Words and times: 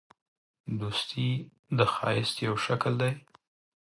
دوستي 0.79 1.29
د 1.77 1.79
ښایست 1.93 2.35
یو 2.47 2.55
شکل 2.65 2.93
دی. 3.01 3.11